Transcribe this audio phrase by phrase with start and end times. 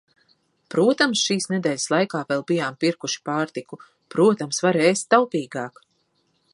[0.75, 3.81] Protams, šīs nedēļas laikā vēl bijām pirkuši pārtiku,
[4.15, 5.83] protams, var ēst taupīgāk.